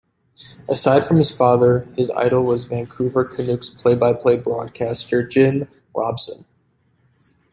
Aside 0.67 1.05
from 1.05 1.17
his 1.17 1.29
father, 1.29 1.81
his 1.95 2.09
idol 2.09 2.43
was 2.43 2.63
Vancouver 2.65 3.23
Canucks 3.23 3.69
play-by-play 3.69 4.37
broadcaster 4.37 5.21
Jim 5.21 5.67
Robson. 5.95 6.43